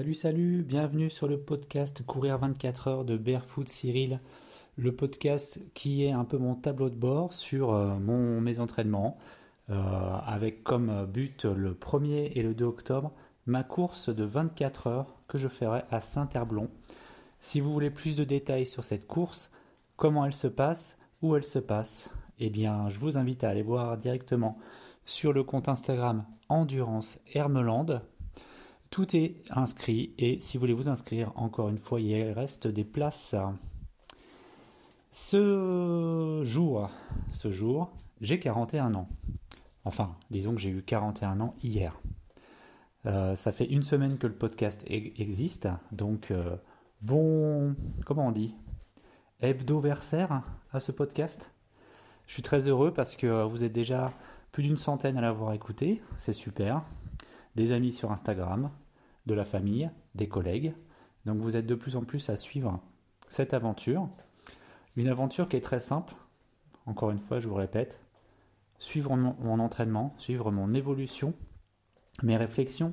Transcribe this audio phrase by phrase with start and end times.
[0.00, 4.18] Salut, salut, bienvenue sur le podcast Courir 24 heures de Barefoot Cyril,
[4.78, 9.18] le podcast qui est un peu mon tableau de bord sur euh, mon, mes entraînements,
[9.68, 9.74] euh,
[10.24, 13.12] avec comme but le 1er et le 2 octobre
[13.44, 16.70] ma course de 24 heures que je ferai à Saint-Herblon.
[17.40, 19.50] Si vous voulez plus de détails sur cette course,
[19.96, 23.60] comment elle se passe, où elle se passe, eh bien je vous invite à aller
[23.60, 24.56] voir directement
[25.04, 28.00] sur le compte Instagram Endurance Hermeland
[28.90, 32.84] tout est inscrit et si vous voulez vous inscrire, encore une fois, il reste des
[32.84, 33.36] places.
[35.12, 36.90] Ce jour,
[37.32, 37.90] ce jour,
[38.20, 39.08] j'ai 41 ans.
[39.84, 41.98] Enfin, disons que j'ai eu 41 ans hier.
[43.06, 46.56] Euh, ça fait une semaine que le podcast existe, donc euh,
[47.00, 48.54] bon, comment on dit,
[49.40, 51.54] hebdo-versaire à ce podcast?
[52.26, 54.12] Je suis très heureux parce que vous êtes déjà
[54.52, 56.82] plus d'une centaine à l'avoir écouté, c'est super
[57.56, 58.70] des amis sur Instagram,
[59.26, 60.74] de la famille, des collègues.
[61.26, 62.80] Donc vous êtes de plus en plus à suivre
[63.28, 64.08] cette aventure.
[64.96, 66.14] Une aventure qui est très simple,
[66.86, 68.04] encore une fois je vous répète,
[68.78, 71.34] suivre mon, entraînement, suivre mon évolution,
[72.22, 72.92] mes réflexions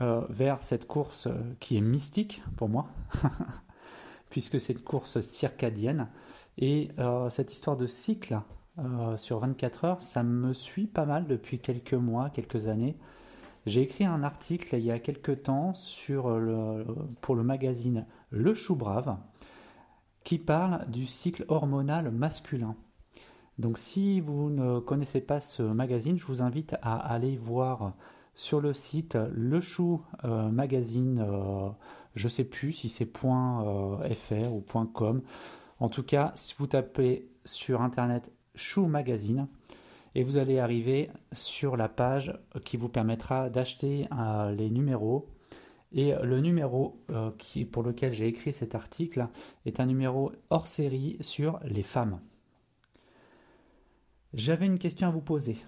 [0.00, 2.88] euh, vers cette course euh, qui est mystique pour moi,
[4.30, 6.08] puisque c'est une course circadienne.
[6.58, 8.40] Et euh, cette histoire de cycle
[9.16, 12.98] sur 24 heures, ça me suit pas mal depuis quelques mois, quelques années.
[13.66, 15.74] J'ai écrit un article il y a quelque temps
[17.20, 19.18] pour le magazine Le Chou Brave
[20.22, 22.76] qui parle du cycle hormonal masculin.
[23.58, 27.94] Donc si vous ne connaissez pas ce magazine, je vous invite à aller voir
[28.34, 31.68] sur le site Le Chou euh, Magazine, euh,
[32.14, 35.22] je ne sais plus si c'est euh, .fr ou .com.
[35.80, 39.48] En tout cas, si vous tapez sur internet Chou Magazine,
[40.16, 42.32] et vous allez arriver sur la page
[42.64, 45.28] qui vous permettra d'acheter euh, les numéros.
[45.92, 47.30] Et le numéro euh,
[47.70, 49.28] pour lequel j'ai écrit cet article
[49.66, 52.18] est un numéro hors série sur les femmes.
[54.32, 55.58] J'avais une question à vous poser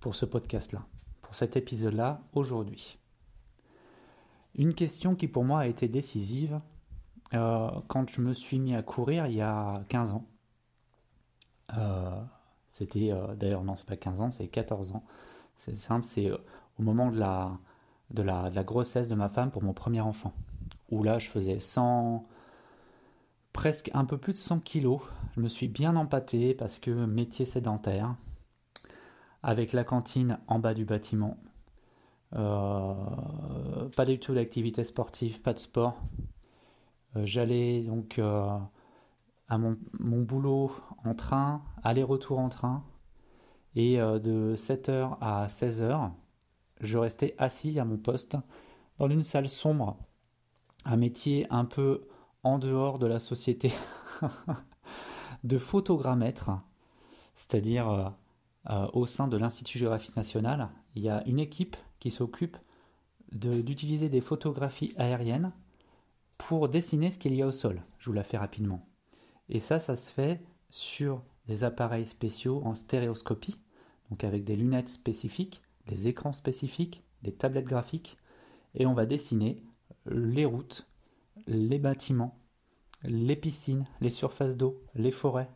[0.00, 0.84] pour ce podcast-là,
[1.22, 2.98] pour cet épisode-là aujourd'hui.
[4.56, 6.60] Une question qui pour moi a été décisive
[7.34, 10.26] euh, quand je me suis mis à courir il y a 15 ans.
[12.78, 15.02] C'était euh, d'ailleurs, non, c'est pas 15 ans, c'est 14 ans.
[15.56, 16.36] C'est simple, c'est euh,
[16.78, 20.32] au moment de la, grossesse de ma femme pour mon premier enfant.
[20.92, 22.24] Où là, je faisais 100,
[23.52, 25.00] presque un peu plus de 100 kilos.
[25.34, 28.14] Je me suis bien empâté parce que métier sédentaire,
[29.42, 31.36] avec la cantine en bas du bâtiment,
[32.36, 32.94] euh,
[33.96, 36.00] pas du tout d'activité sportive, pas de sport.
[37.16, 38.20] J'allais donc
[39.48, 40.72] à mon, boulot
[41.04, 42.84] en train, aller-retour en train,
[43.74, 46.10] et euh, de 7h à 16h,
[46.80, 48.36] je restais assis à mon poste
[48.98, 49.96] dans une salle sombre,
[50.84, 52.06] un métier un peu
[52.42, 53.72] en dehors de la société
[55.44, 56.50] de photogrammètre,
[57.34, 58.08] c'est-à-dire euh,
[58.70, 62.56] euh, au sein de l'Institut géographique national, il y a une équipe qui s'occupe
[63.32, 65.52] d'utiliser des photographies aériennes
[66.38, 67.82] pour dessiner ce qu'il y a au sol.
[67.98, 68.86] Je vous la fais rapidement.
[69.48, 73.60] Et ça, ça se fait sur des appareils spéciaux en stéréoscopie,
[74.10, 78.18] donc avec des lunettes spécifiques, des écrans spécifiques, des tablettes graphiques,
[78.74, 79.62] et on va dessiner
[80.06, 80.86] les routes,
[81.46, 82.38] les bâtiments,
[83.02, 85.50] les piscines, les surfaces d'eau, les forêts.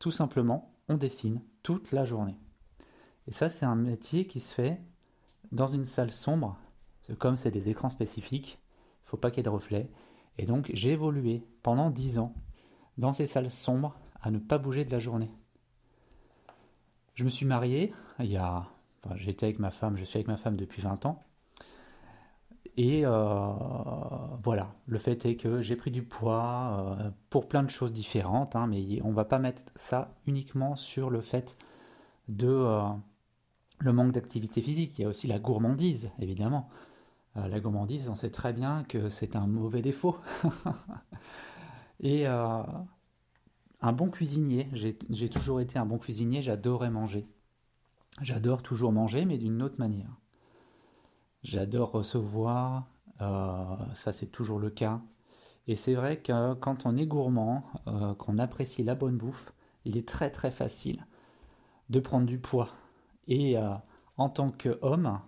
[0.00, 2.38] Tout simplement, on dessine toute la journée.
[3.26, 4.80] Et ça, c'est un métier qui se fait
[5.52, 6.58] dans une salle sombre,
[7.18, 9.90] comme c'est des écrans spécifiques, il ne faut pas qu'il y ait de reflets.
[10.36, 12.34] Et donc, j'ai évolué pendant 10 ans
[12.98, 15.30] dans ces salles sombres à ne pas bouger de la journée.
[17.14, 18.66] Je me suis marié il y a.
[19.14, 21.24] j'étais avec ma femme, je suis avec ma femme depuis 20 ans.
[22.76, 23.52] Et euh,
[24.44, 28.54] voilà, le fait est que j'ai pris du poids euh, pour plein de choses différentes,
[28.54, 31.56] hein, mais on va pas mettre ça uniquement sur le fait
[32.28, 32.82] de euh,
[33.80, 34.96] le manque d'activité physique.
[34.96, 36.68] Il y a aussi la gourmandise, évidemment.
[37.34, 40.16] la gourmandise, on sait très bien que c'est un mauvais défaut.
[42.00, 42.62] Et euh,
[43.80, 47.26] un bon cuisinier, j'ai toujours été un bon cuisinier, j'adorais manger.
[48.22, 50.10] J'adore toujours manger, mais d'une autre manière.
[51.42, 52.88] J'adore recevoir,
[53.20, 55.00] euh, ça c'est toujours le cas.
[55.66, 59.52] Et c'est vrai que quand on est gourmand, euh, qu'on apprécie la bonne bouffe,
[59.84, 61.06] il est très très facile
[61.90, 62.70] de prendre du poids.
[63.28, 63.56] Et
[64.16, 65.20] en tant qu'homme,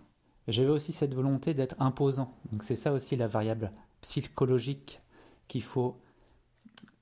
[0.47, 2.35] j'avais aussi cette volonté d'être imposant.
[2.51, 3.71] Donc c'est ça aussi la variable
[4.01, 4.99] psychologique
[5.47, 5.97] qu'il faut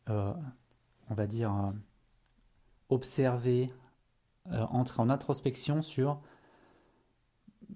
[0.07, 0.33] euh,
[1.09, 1.71] on va dire, euh,
[2.89, 3.71] observer,
[4.47, 6.21] euh, entrer en introspection sur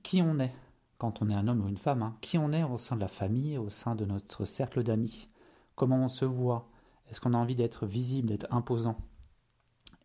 [0.02, 0.54] qui on est
[0.98, 3.02] quand on est un homme ou une femme, hein, qui on est au sein de
[3.02, 5.28] la famille, au sein de notre cercle d'amis,
[5.76, 6.70] comment on se voit,
[7.10, 8.96] est-ce qu'on a envie d'être visible, d'être imposant?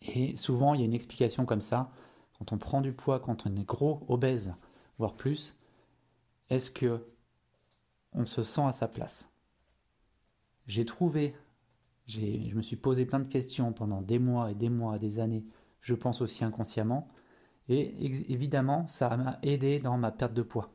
[0.03, 1.93] Et souvent, il y a une explication comme ça,
[2.37, 4.55] quand on prend du poids, quand on est gros, obèse,
[4.99, 5.57] voire plus,
[6.51, 7.07] est-ce que
[8.13, 9.29] on se sent à sa place?
[10.67, 11.37] J'ai trouvé,
[12.09, 15.45] je me suis posé plein de questions pendant des mois et des mois, des années,
[15.81, 17.09] je pense aussi inconsciemment,
[17.69, 20.73] et évidemment, ça m'a aidé dans ma perte de poids.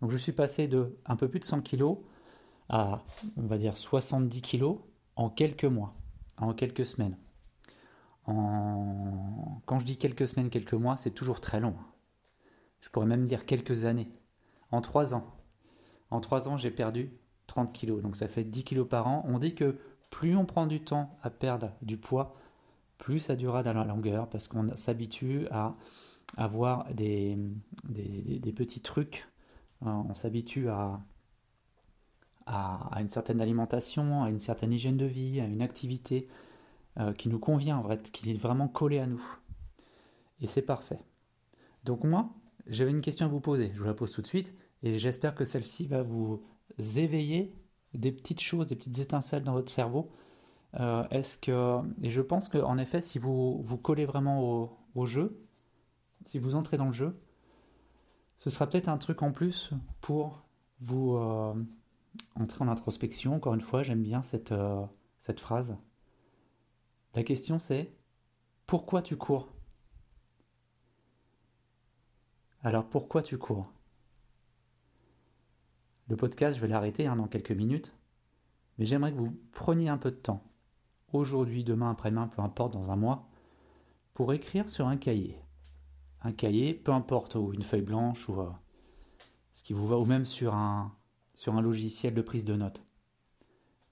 [0.00, 1.96] Donc je suis passé de un peu plus de 100 kg
[2.68, 3.02] à,
[3.36, 4.76] on va dire, 70 kg
[5.16, 5.94] en quelques mois,
[6.36, 7.16] en quelques semaines.
[8.26, 9.62] En...
[9.66, 11.74] Quand je dis quelques semaines, quelques mois, c'est toujours très long.
[12.80, 14.10] Je pourrais même dire quelques années.
[14.70, 15.26] En trois ans.
[16.10, 17.10] En trois ans, j'ai perdu
[17.46, 18.00] 30 kg.
[18.00, 19.24] Donc ça fait 10 kg par an.
[19.26, 19.78] On dit que
[20.10, 22.36] plus on prend du temps à perdre du poids,
[22.98, 25.74] plus ça durera dans la longueur parce qu'on s'habitue à
[26.36, 27.38] avoir des,
[28.54, 29.26] petits trucs.
[29.82, 31.00] Hein, on s'habitue à,
[32.98, 36.28] une certaine alimentation, à une certaine hygiène de vie, à une activité
[36.98, 37.82] euh, qui nous convient,
[38.12, 39.22] qui est vraiment collée à nous.
[40.40, 41.00] Et c'est parfait.
[41.84, 42.30] Donc moi,
[42.66, 43.70] j'avais une question à vous poser.
[43.74, 44.52] Je vous la pose tout de suite
[44.82, 46.42] et j'espère que celle-ci va vous
[46.96, 47.54] éveiller
[47.94, 50.10] des petites choses, des petites étincelles dans votre cerveau.
[50.78, 55.40] Euh, est-ce que et je pense qu'en effet, si vous vous collez vraiment au jeu,
[56.26, 57.20] si vous entrez dans le jeu,
[58.38, 59.70] ce sera peut-être un truc en plus
[60.00, 60.42] pour
[60.80, 61.54] vous euh,
[62.36, 63.34] entrer en introspection.
[63.34, 64.84] Encore une fois, j'aime bien cette, euh,
[65.18, 65.76] cette phrase.
[67.14, 67.92] La question c'est
[68.66, 69.48] pourquoi tu cours?
[72.62, 73.72] Alors pourquoi tu cours?
[76.10, 77.94] Le podcast, je vais l'arrêter hein, dans quelques minutes,
[78.76, 80.42] mais j'aimerais que vous preniez un peu de temps,
[81.12, 83.28] aujourd'hui, demain, après-demain, peu importe, dans un mois,
[84.12, 85.38] pour écrire sur un cahier
[86.22, 88.50] un cahier, peu importe, ou une feuille blanche, ou euh,
[89.52, 90.94] ce qui vous va, ou même sur un,
[91.34, 92.84] sur un logiciel de prise de notes.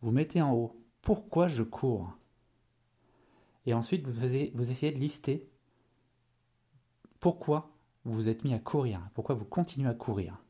[0.03, 2.13] Vous mettez en haut pourquoi je cours?
[3.65, 4.13] Et ensuite, vous,
[4.55, 5.49] vous essayez de lister
[7.21, 7.71] pourquoi
[8.05, 10.43] vous vous êtes mis à courir, pourquoi vous continuez à courir.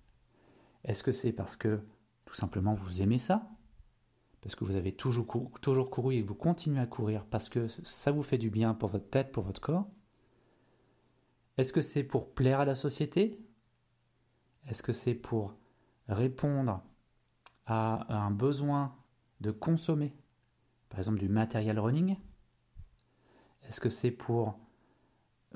[0.88, 1.80] Est-ce que c'est parce que
[2.24, 3.50] tout simplement vous aimez ça?
[4.40, 8.10] Parce que vous avez toujours, couru et que vous continuez à courir parce que ça
[8.10, 9.86] vous fait du bien pour votre tête, pour votre corps?
[11.58, 13.38] Est-ce que c'est pour plaire à la société?
[14.66, 15.54] Est-ce que c'est pour
[16.08, 16.82] répondre
[17.66, 18.96] à un besoin
[19.42, 20.16] de consommer,
[20.88, 22.16] par exemple du matériel running?
[23.68, 24.58] Est-ce que c'est pour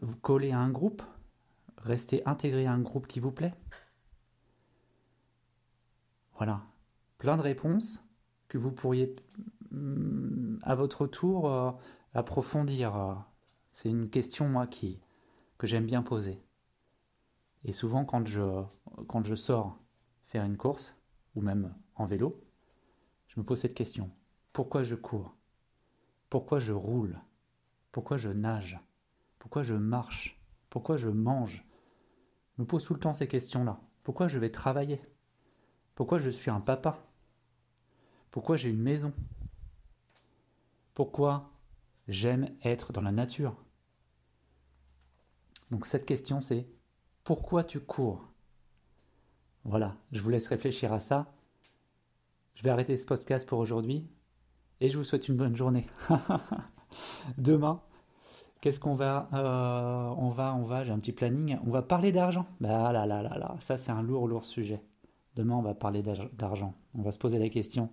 [0.02, 1.02] vous coller à un groupe?
[1.79, 3.55] Rester intégré à un groupe qui vous plaît?
[6.44, 6.67] Voilà,
[7.19, 8.05] plein de réponses
[8.49, 9.15] que vous pourriez
[9.71, 11.71] mm, à votre tour euh,
[12.15, 13.25] approfondir.
[13.71, 15.00] C'est une question, moi, qui,
[15.56, 16.43] que j'aime bien poser.
[17.62, 18.65] Et souvent, quand je,
[19.06, 19.79] quand je sors
[20.27, 21.00] faire une course,
[21.37, 22.35] ou même en vélo,
[23.29, 24.11] je me pose cette question.
[24.53, 25.37] Pourquoi je cours?
[26.29, 27.21] Pourquoi je roule?
[27.93, 28.81] Pourquoi je nage?
[29.39, 30.43] Pourquoi je marche?
[30.71, 31.65] Pourquoi je mange?
[32.56, 33.81] Je me pose tout le temps ces questions-là.
[34.03, 35.00] Pourquoi je vais travailler?
[35.94, 36.99] Pourquoi je suis un papa?
[38.31, 39.13] Pourquoi j'ai une maison?
[40.94, 41.51] Pourquoi
[42.08, 43.55] j'aime être dans la nature?
[45.70, 46.67] Donc cette question c'est
[47.25, 48.29] pourquoi tu cours?
[49.65, 51.32] Voilà, je vous laisse réfléchir à ça.
[52.55, 54.06] Je vais arrêter ce podcast pour aujourd'hui
[54.81, 55.87] et je vous souhaite une bonne journée.
[57.39, 57.81] Demain,
[58.61, 61.58] qu'est-ce qu'on va euh, On va, on va, j'ai un petit planning.
[61.65, 62.46] On va parler d'argent.
[62.61, 64.82] Bah là là là là, ça c'est un lourd lourd sujet.
[65.34, 66.74] Demain, on va parler d'argent.
[66.94, 67.91] On va se poser la question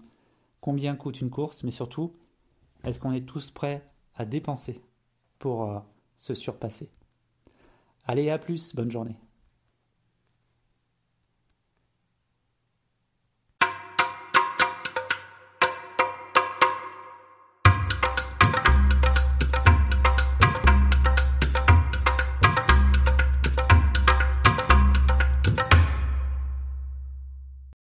[0.62, 2.14] combien coûte une course, mais surtout,
[2.84, 4.82] est-ce qu'on est tous prêts à dépenser
[5.38, 5.80] pour euh,
[6.18, 6.90] se surpasser?
[8.06, 9.16] Allez, à plus, bonne journée.